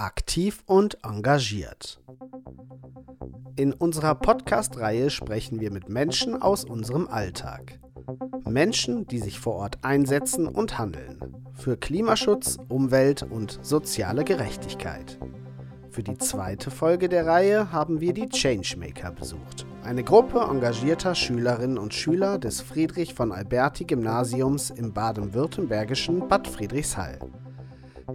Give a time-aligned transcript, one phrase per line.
[0.00, 2.00] aktiv und engagiert.
[3.56, 7.78] In unserer Podcast-Reihe sprechen wir mit Menschen aus unserem Alltag.
[8.48, 11.36] Menschen, die sich vor Ort einsetzen und handeln.
[11.52, 15.18] Für Klimaschutz, Umwelt und soziale Gerechtigkeit.
[15.90, 19.66] Für die zweite Folge der Reihe haben wir die Changemaker besucht.
[19.84, 27.18] Eine Gruppe engagierter Schülerinnen und Schüler des Friedrich von Alberti Gymnasiums im baden-württembergischen Bad Friedrichshall.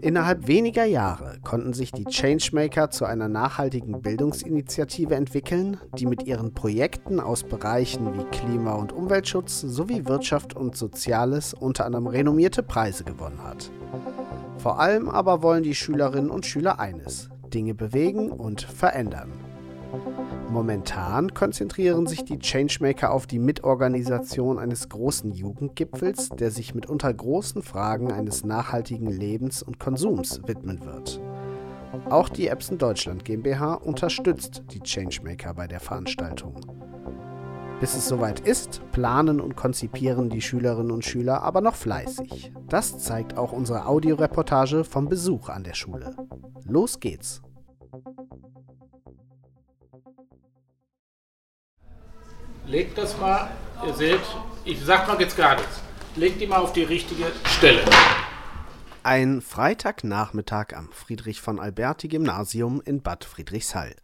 [0.02, 6.54] Innerhalb weniger Jahre konnten sich die Changemaker zu einer nachhaltigen Bildungsinitiative entwickeln, die mit ihren
[6.54, 13.04] Projekten aus Bereichen wie Klima- und Umweltschutz sowie Wirtschaft und Soziales unter anderem renommierte Preise
[13.04, 13.71] gewonnen hat.
[14.57, 19.32] Vor allem aber wollen die Schülerinnen und Schüler eines, Dinge bewegen und verändern.
[20.50, 27.62] Momentan konzentrieren sich die Changemaker auf die Mitorganisation eines großen Jugendgipfels, der sich mitunter großen
[27.62, 31.20] Fragen eines nachhaltigen Lebens und Konsums widmen wird.
[32.09, 36.56] Auch die Epson Deutschland GmbH unterstützt die Changemaker bei der Veranstaltung.
[37.80, 42.54] Bis es soweit ist, planen und konzipieren die Schülerinnen und Schüler aber noch fleißig.
[42.70, 46.16] Das zeigt auch unsere Audioreportage vom Besuch an der Schule.
[46.64, 47.42] Los geht's!
[52.68, 53.52] Legt das mal,
[53.86, 54.22] ihr seht,
[54.64, 55.82] ich sag mal jetzt gar nichts.
[56.16, 57.84] Legt die mal auf die richtige Stelle.
[59.04, 63.96] Ein Freitagnachmittag am Friedrich von Alberti Gymnasium in Bad Friedrichshall.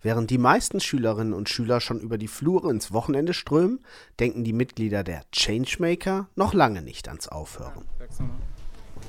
[0.00, 3.80] Während die meisten Schülerinnen und Schüler schon über die Flure ins Wochenende strömen,
[4.18, 7.84] denken die Mitglieder der Changemaker noch lange nicht ans Aufhören.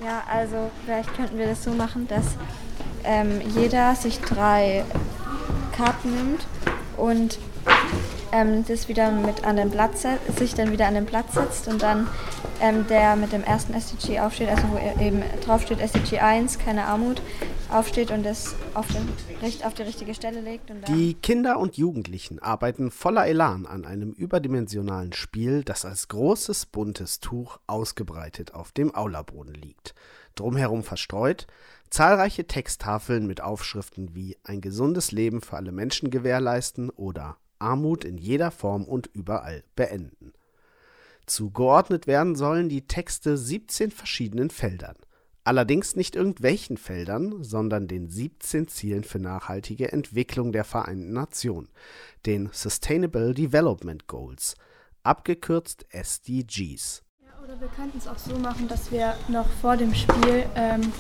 [0.04, 2.26] Ja, also vielleicht könnten wir das so machen, dass
[3.06, 4.84] ähm, jeder sich drei
[5.72, 6.48] Karten nimmt
[6.98, 7.40] und
[8.32, 10.06] ähm, das wieder mit an den Platz
[10.38, 12.08] sich dann wieder an den Platz setzt und dann
[12.62, 17.22] ähm, der mit dem ersten SDG aufsteht, also wo eben draufsteht SDG 1, keine Armut,
[17.70, 19.08] aufsteht und das auf, den,
[19.64, 20.72] auf die richtige Stelle legt.
[20.88, 27.20] die Kinder und Jugendlichen arbeiten voller Elan an einem überdimensionalen Spiel, das als großes buntes
[27.20, 29.94] Tuch ausgebreitet auf dem Aulaboden liegt.
[30.36, 31.48] Drumherum verstreut
[31.90, 38.18] zahlreiche Texttafeln mit Aufschriften wie ein gesundes Leben für alle Menschen gewährleisten oder Armut in
[38.18, 40.34] jeder Form und überall beenden.
[41.26, 44.96] Zugeordnet werden sollen die Texte 17 verschiedenen Feldern.
[45.44, 51.70] Allerdings nicht irgendwelchen Feldern, sondern den 17 Zielen für nachhaltige Entwicklung der Vereinten Nationen,
[52.26, 54.56] den Sustainable Development Goals,
[55.04, 57.04] abgekürzt SDGs.
[57.24, 60.92] Ja, oder wir könnten es auch so machen, dass wir noch vor dem Spiel ähm,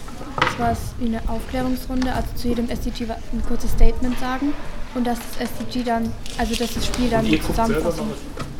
[0.54, 4.54] sowas wie eine Aufklärungsrunde, also zu jedem SDG ein kurzes Statement sagen
[4.96, 8.10] und dass das SDG dann, also dass das Spiel dann die Zusammenfassung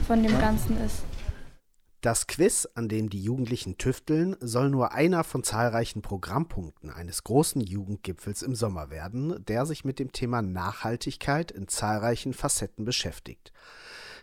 [0.08, 1.04] von dem Ganzen ist.
[2.02, 7.60] Das Quiz, an dem die Jugendlichen tüfteln, soll nur einer von zahlreichen Programmpunkten eines großen
[7.60, 13.52] Jugendgipfels im Sommer werden, der sich mit dem Thema Nachhaltigkeit in zahlreichen Facetten beschäftigt.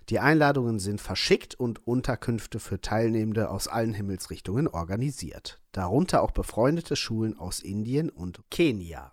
[0.09, 6.97] Die Einladungen sind verschickt und Unterkünfte für Teilnehmende aus allen Himmelsrichtungen organisiert, darunter auch befreundete
[6.97, 9.12] Schulen aus Indien und Kenia.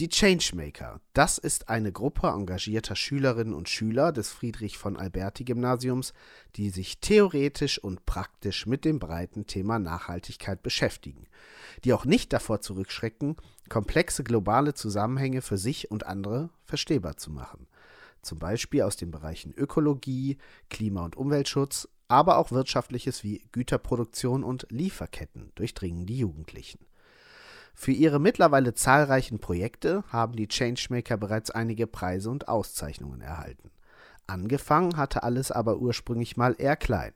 [0.00, 6.14] Die Changemaker, das ist eine Gruppe engagierter Schülerinnen und Schüler des Friedrich von Alberti Gymnasiums,
[6.56, 11.26] die sich theoretisch und praktisch mit dem breiten Thema Nachhaltigkeit beschäftigen,
[11.84, 13.36] die auch nicht davor zurückschrecken,
[13.68, 17.66] komplexe globale Zusammenhänge für sich und andere verstehbar zu machen.
[18.22, 20.38] Zum Beispiel aus den Bereichen Ökologie,
[20.70, 26.89] Klima- und Umweltschutz, aber auch Wirtschaftliches wie Güterproduktion und Lieferketten durchdringen die Jugendlichen.
[27.74, 33.70] Für ihre mittlerweile zahlreichen Projekte haben die Changemaker bereits einige Preise und Auszeichnungen erhalten.
[34.26, 37.12] Angefangen hatte alles aber ursprünglich mal eher klein.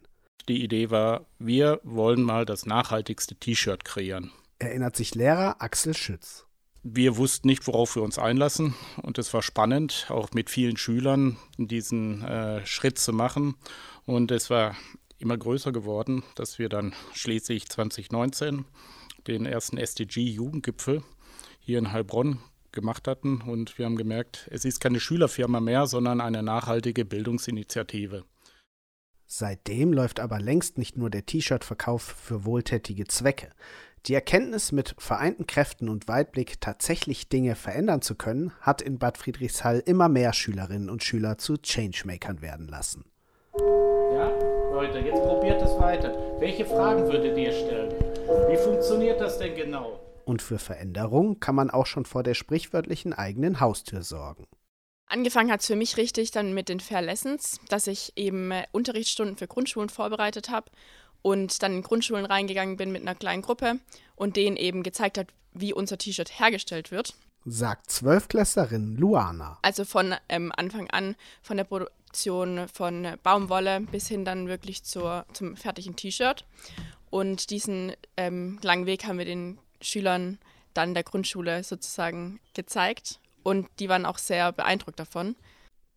[0.49, 4.31] Die Idee war, wir wollen mal das nachhaltigste T-Shirt kreieren.
[4.59, 6.47] Erinnert sich Lehrer Axel Schütz.
[6.83, 11.39] Wir wussten nicht, worauf wir uns einlassen und es war spannend, auch mit vielen Schülern
[11.57, 13.55] diesen äh, Schritt zu machen
[14.05, 14.77] und es war
[15.19, 18.67] immer größer geworden, dass wir dann schließlich 2019
[19.27, 21.03] den ersten SDG-Jugendgipfel
[21.61, 22.39] hier in Heilbronn
[22.73, 23.41] gemacht hatten.
[23.41, 28.25] Und wir haben gemerkt, es ist keine Schülerfirma mehr, sondern eine nachhaltige Bildungsinitiative.
[29.27, 33.51] Seitdem läuft aber längst nicht nur der T-Shirt-Verkauf für wohltätige Zwecke.
[34.07, 39.17] Die Erkenntnis, mit vereinten Kräften und Weitblick tatsächlich Dinge verändern zu können, hat in Bad
[39.17, 43.07] Friedrichshall immer mehr Schülerinnen und Schüler zu Changemakern werden lassen.
[43.59, 46.13] Ja, Leute, jetzt probiert es weiter.
[46.41, 47.95] Welche Fragen würdet ihr stellen?
[48.51, 50.01] Wie funktioniert das denn genau?
[50.25, 54.49] Und für Veränderung kann man auch schon vor der sprichwörtlichen eigenen Haustür sorgen.
[55.07, 58.65] Angefangen hat es für mich richtig dann mit den Fair Lessons, dass ich eben äh,
[58.73, 60.73] Unterrichtsstunden für Grundschulen vorbereitet habe
[61.23, 63.79] und dann in Grundschulen reingegangen bin mit einer kleinen Gruppe
[64.17, 67.15] und denen eben gezeigt hat, wie unser T-Shirt hergestellt wird.
[67.45, 69.59] Sagt Zwölfklässlerin Luana.
[69.63, 71.65] Also von ähm, Anfang an, von der
[72.15, 76.45] Produktion von Baumwolle bis hin dann wirklich zur, zum fertigen T-Shirt.
[77.11, 80.39] Und diesen ähm, langen Weg haben wir den Schülern
[80.75, 83.19] dann der Grundschule sozusagen gezeigt.
[83.43, 85.35] Und die waren auch sehr beeindruckt davon.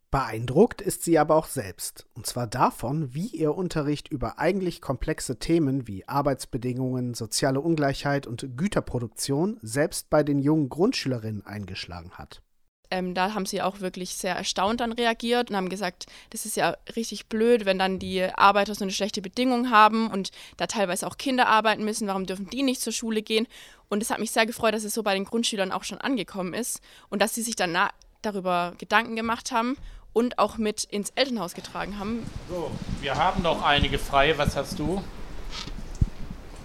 [0.10, 5.38] Beeindruckt ist sie aber auch selbst, und zwar davon, wie ihr Unterricht über eigentlich komplexe
[5.38, 12.42] Themen wie Arbeitsbedingungen, soziale Ungleichheit und Güterproduktion selbst bei den jungen Grundschülerinnen eingeschlagen hat.
[12.90, 16.58] Ähm, da haben sie auch wirklich sehr erstaunt dann reagiert und haben gesagt, das ist
[16.58, 21.08] ja richtig blöd, wenn dann die Arbeiter so eine schlechte Bedingung haben und da teilweise
[21.08, 23.48] auch Kinder arbeiten müssen, warum dürfen die nicht zur Schule gehen?
[23.90, 26.54] Und es hat mich sehr gefreut, dass es so bei den Grundschülern auch schon angekommen
[26.54, 27.78] ist und dass sie sich dann
[28.22, 29.78] darüber Gedanken gemacht haben
[30.14, 32.26] und auch mit ins Elternhaus getragen haben.
[32.50, 34.38] So, wir haben noch einige frei.
[34.38, 35.04] Was hast du?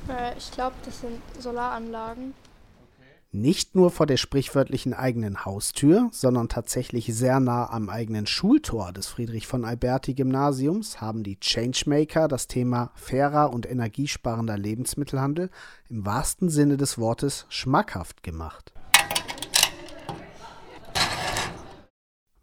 [0.09, 2.35] Äh, ich glaube, das sind Solaranlagen.
[3.35, 9.07] Nicht nur vor der sprichwörtlichen eigenen Haustür, sondern tatsächlich sehr nah am eigenen Schultor des
[9.07, 15.49] Friedrich von Alberti Gymnasiums haben die Changemaker das Thema fairer und energiesparender Lebensmittelhandel
[15.89, 18.75] im wahrsten Sinne des Wortes schmackhaft gemacht.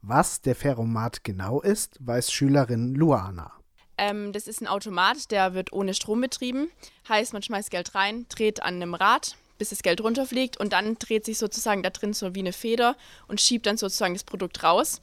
[0.02, 3.52] Was der Ferromat genau ist, weiß Schülerin Luana.
[4.00, 6.72] Ähm, das ist ein Automat, der wird ohne Strom betrieben.
[7.08, 10.98] Heißt, man schmeißt Geld rein, dreht an einem Rad, bis das Geld runterfliegt und dann
[10.98, 12.96] dreht sich sozusagen da drin so wie eine Feder
[13.28, 15.02] und schiebt dann sozusagen das Produkt raus.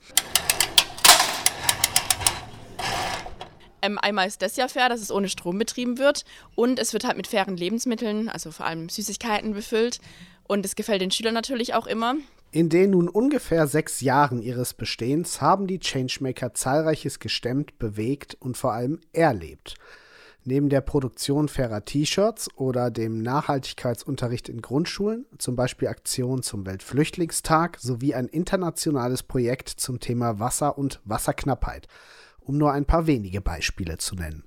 [3.83, 6.25] Ähm, einmal ist das ja fair, dass es ohne Strom betrieben wird
[6.57, 10.01] und es wird halt mit fairen Lebensmitteln, also vor allem Süßigkeiten befüllt
[10.43, 12.17] und es gefällt den Schülern natürlich auch immer.
[12.51, 18.57] In den nun ungefähr sechs Jahren ihres Bestehens haben die Changemaker zahlreiches gestemmt, bewegt und
[18.57, 19.75] vor allem erlebt.
[20.49, 27.79] Neben der Produktion fairer T-Shirts oder dem Nachhaltigkeitsunterricht in Grundschulen, zum Beispiel Aktionen zum Weltflüchtlingstag
[27.81, 31.89] sowie ein internationales Projekt zum Thema Wasser und Wasserknappheit,
[32.39, 34.45] um nur ein paar wenige Beispiele zu nennen.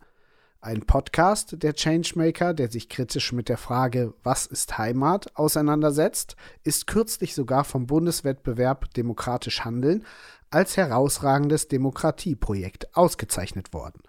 [0.61, 6.87] Ein Podcast der Changemaker, der sich kritisch mit der Frage Was ist Heimat auseinandersetzt, ist
[6.87, 10.05] kürzlich sogar vom Bundeswettbewerb Demokratisch Handeln
[10.49, 14.01] als herausragendes Demokratieprojekt ausgezeichnet worden.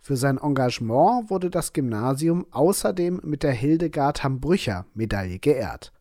[0.00, 5.92] Für sein Engagement wurde das Gymnasium außerdem mit der Hildegard Hambrücher Medaille geehrt.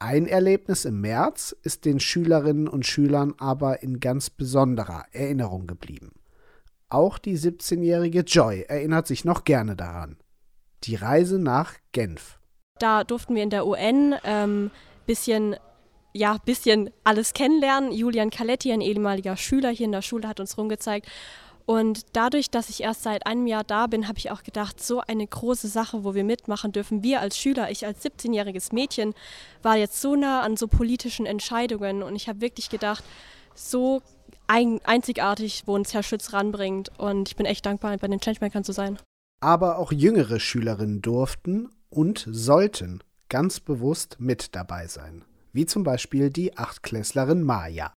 [0.00, 6.12] Ein Erlebnis im März ist den Schülerinnen und Schülern aber in ganz besonderer Erinnerung geblieben.
[6.88, 10.16] Auch die 17-jährige Joy erinnert sich noch gerne daran.
[10.84, 12.38] Die Reise nach Genf.
[12.78, 14.70] Da durften wir in der UN ähm,
[15.06, 15.56] bisschen
[16.14, 17.92] ja, bisschen alles kennenlernen.
[17.92, 21.06] Julian Caletti, ein ehemaliger Schüler hier in der Schule, hat uns rumgezeigt.
[21.68, 25.02] Und dadurch, dass ich erst seit einem Jahr da bin, habe ich auch gedacht, so
[25.02, 27.02] eine große Sache, wo wir mitmachen dürfen.
[27.02, 29.12] Wir als Schüler, ich als 17-jähriges Mädchen,
[29.62, 32.02] war jetzt so nah an so politischen Entscheidungen.
[32.02, 33.04] Und ich habe wirklich gedacht,
[33.54, 34.00] so
[34.46, 36.90] ein, einzigartig, wo uns Herr Schütz ranbringt.
[36.96, 38.98] Und ich bin echt dankbar, bei den Changemakern zu sein.
[39.40, 45.22] Aber auch jüngere Schülerinnen durften und sollten ganz bewusst mit dabei sein.
[45.52, 47.92] Wie zum Beispiel die Achtklässlerin Maya.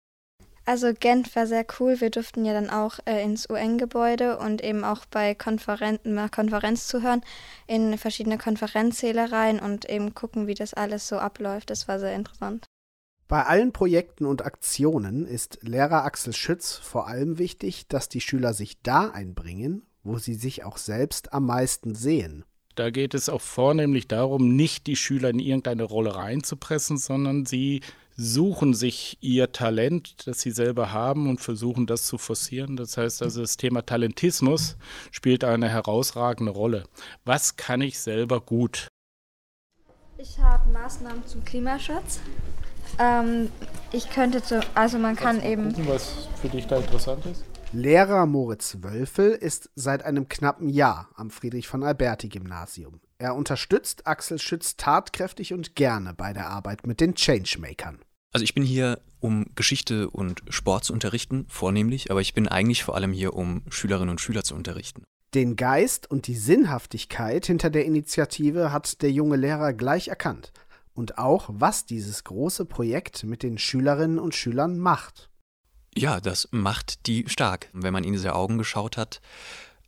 [0.70, 2.00] Also Gent war sehr cool.
[2.00, 6.86] Wir durften ja dann auch äh, ins UN-Gebäude und eben auch bei Konferenzen, mal Konferenz
[6.86, 7.24] zuhören,
[7.66, 11.72] in verschiedene Konferenzsäle rein und eben gucken, wie das alles so abläuft.
[11.72, 12.68] Das war sehr interessant.
[13.28, 18.54] Bei allen Projekten und Aktionen ist Lehrer Axel Schütz vor allem wichtig, dass die Schüler
[18.54, 22.46] sich da einbringen, wo sie sich auch selbst am meisten sehen.
[22.76, 27.82] Da geht es auch vornehmlich darum, nicht die Schüler in irgendeine Rolle reinzupressen, sondern sie
[28.20, 32.76] suchen sich ihr Talent, das sie selber haben und versuchen das zu forcieren.
[32.76, 34.76] Das heißt also, das Thema Talentismus
[35.10, 36.84] spielt eine herausragende Rolle.
[37.24, 38.90] Was kann ich selber gut?
[40.18, 42.20] Ich habe Maßnahmen zum Klimaschutz.
[43.00, 43.50] Ähm,
[43.94, 45.70] ich könnte zu, also man kann eben.
[45.70, 47.46] Gucken, was für dich da interessant ist.
[47.72, 53.00] Lehrer Moritz Wölfel ist seit einem knappen Jahr am Friedrich von Alberti Gymnasium.
[53.18, 58.00] Er unterstützt Axel Schütz tatkräftig und gerne bei der Arbeit mit den Changemakern.
[58.32, 62.84] Also ich bin hier, um Geschichte und Sport zu unterrichten, vornehmlich, aber ich bin eigentlich
[62.84, 65.04] vor allem hier, um Schülerinnen und Schüler zu unterrichten.
[65.34, 70.52] Den Geist und die Sinnhaftigkeit hinter der Initiative hat der junge Lehrer gleich erkannt
[70.94, 75.30] und auch, was dieses große Projekt mit den Schülerinnen und Schülern macht.
[75.96, 77.70] Ja, das macht die stark.
[77.74, 79.22] Wenn man in diese Augen geschaut hat,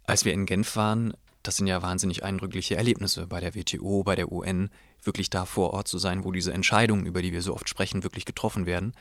[0.04, 4.16] als wir in Genf waren, das sind ja wahnsinnig eindrückliche Erlebnisse bei der WTO, bei
[4.16, 4.70] der UN,
[5.04, 8.04] wirklich da vor Ort zu sein, wo diese Entscheidungen, über die wir so oft sprechen,
[8.04, 8.94] wirklich getroffen werden.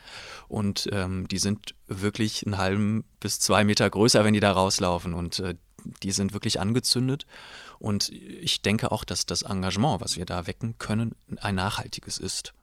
[0.47, 5.13] Und ähm, die sind wirklich einen halben bis zwei Meter größer, wenn die da rauslaufen.
[5.13, 5.55] Und äh,
[6.03, 7.25] die sind wirklich angezündet.
[7.79, 12.53] Und ich denke auch, dass das Engagement, was wir da wecken können, ein nachhaltiges ist.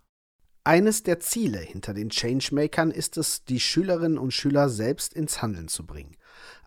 [0.65, 5.69] Eines der Ziele hinter den Changemakern ist es, die Schülerinnen und Schüler selbst ins Handeln
[5.69, 6.17] zu bringen.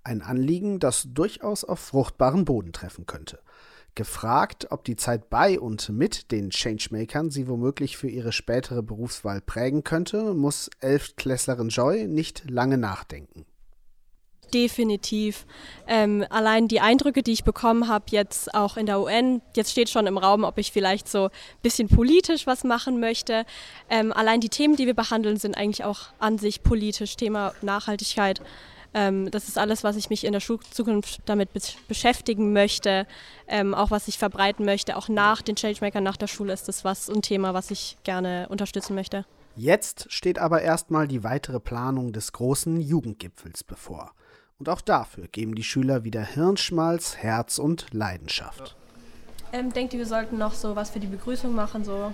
[0.03, 3.39] Ein Anliegen, das durchaus auf fruchtbaren Boden treffen könnte.
[3.95, 9.41] Gefragt, ob die Zeit bei und mit den Changemakern sie womöglich für ihre spätere Berufswahl
[9.41, 13.45] prägen könnte, muss Elftklässlerin Joy nicht lange nachdenken.
[14.53, 15.45] Definitiv.
[15.87, 19.89] Ähm, allein die Eindrücke, die ich bekommen habe, jetzt auch in der UN, jetzt steht
[19.89, 21.31] schon im Raum, ob ich vielleicht so ein
[21.61, 23.45] bisschen politisch was machen möchte.
[23.89, 27.15] Ähm, allein die Themen, die wir behandeln, sind eigentlich auch an sich politisch.
[27.15, 28.41] Thema Nachhaltigkeit.
[28.93, 33.07] Ähm, das ist alles, was ich mich in der Schulzukunft damit be beschäftigen möchte,
[33.47, 34.97] ähm, auch was ich verbreiten möchte.
[34.97, 38.47] Auch nach den Changemakern, nach der Schule ist das was ein Thema, was ich gerne
[38.49, 39.25] unterstützen möchte.
[39.55, 44.11] Jetzt steht aber erstmal die weitere Planung des großen Jugendgipfels bevor.
[44.59, 48.75] Und auch dafür geben die Schüler wieder Hirnschmalz, Herz und Leidenschaft.
[49.53, 51.83] Ähm, denkt ihr, wir sollten noch so was für die Begrüßung machen?
[51.83, 52.13] So,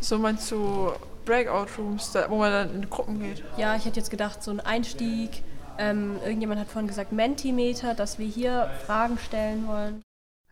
[0.00, 0.92] so meinst du
[1.24, 3.42] Breakout Rooms, wo man dann in Gruppen geht?
[3.56, 5.42] Ja, ich hätte jetzt gedacht, so ein Einstieg.
[5.80, 10.02] Ähm, irgendjemand hat vorhin gesagt Mentimeter, dass wir hier Fragen stellen wollen.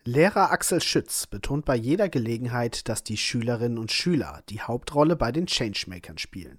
[0.04, 5.30] Lehrer Axel Schütz betont bei jeder Gelegenheit, dass die Schülerinnen und Schüler die Hauptrolle bei
[5.30, 6.56] den Changemakern spielen.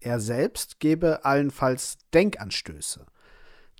[0.00, 3.06] Er selbst gebe allenfalls Denkanstöße.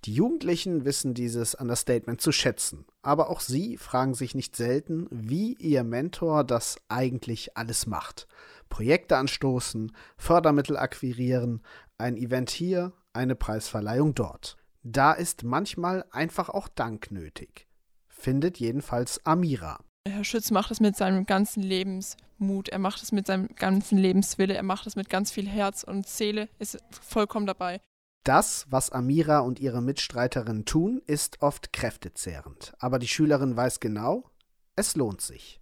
[0.07, 5.53] Die Jugendlichen wissen dieses Understatement zu schätzen, aber auch sie fragen sich nicht selten, wie
[5.59, 8.27] ihr Mentor das eigentlich alles macht.
[8.71, 11.61] Projekte anstoßen, Fördermittel akquirieren,
[11.99, 14.57] ein Event hier, eine Preisverleihung dort.
[14.83, 17.69] Da ist manchmal einfach auch Dank nötig.
[18.09, 19.79] Findet jedenfalls Amira.
[20.09, 24.55] Herr Schütz macht es mit seinem ganzen Lebensmut, er macht es mit seinem ganzen Lebenswille,
[24.55, 27.81] er macht es mit ganz viel Herz und Seele, ist vollkommen dabei.
[28.25, 32.75] Das, was Amira und ihre Mitstreiterinnen tun, ist oft kräftezehrend.
[32.79, 34.31] Aber die Schülerin weiß genau,
[34.76, 35.61] es lohnt sich.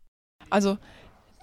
[0.50, 0.78] Also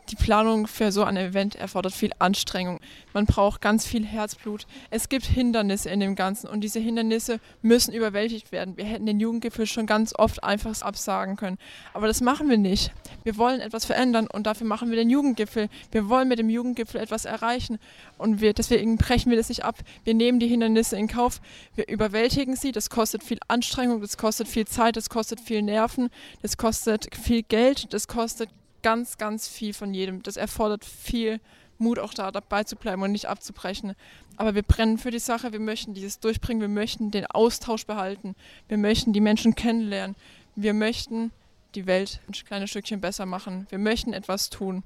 [0.10, 2.80] die Planung für so ein Event erfordert viel Anstrengung.
[3.14, 4.68] Man braucht ganz viel Herzblut.
[4.90, 8.78] Es gibt Hindernisse in dem Ganzen und diese Hindernisse müssen überwältigt werden.
[8.78, 11.58] Wir hätten den Jugendgipfel schon ganz oft einfach absagen können.
[11.94, 12.92] Aber das machen wir nicht.
[13.24, 15.70] Wir wollen etwas verändern und dafür machen wir den Jugendgipfel.
[15.92, 17.80] Wir wollen mit dem Jugendgipfel etwas erreichen
[18.18, 19.78] und wir, deswegen brechen wir das nicht ab.
[20.04, 21.42] Wir nehmen die Hindernisse in Kauf.
[21.76, 22.72] Wir überwältigen sie.
[22.72, 26.10] Das kostet viel Anstrengung, das kostet viel Zeit, das kostet viel Nerven,
[26.42, 28.50] das kostet viel Geld, das kostet
[28.86, 30.22] ganz, ganz viel von jedem.
[30.22, 31.40] Das erfordert viel
[31.80, 33.96] Mut, auch da dabei zu bleiben und nicht abzubrechen.
[34.38, 38.36] Aber wir brennen für die Sache, wir möchten dieses durchbringen, wir möchten den Austausch behalten,
[38.68, 40.16] wir möchten die Menschen kennenlernen,
[40.56, 41.32] wir möchten
[41.74, 44.84] die Welt ein kleines Stückchen besser machen, wir möchten etwas tun.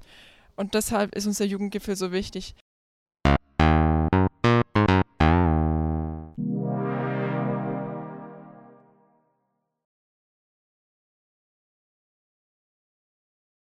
[0.56, 2.54] Und deshalb ist uns der Jugendgipfel so wichtig.